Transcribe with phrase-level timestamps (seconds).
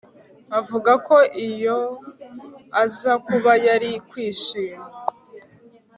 [0.59, 1.17] Avuga ko
[1.49, 1.79] iyo
[2.83, 4.85] aza kuba yari kwishima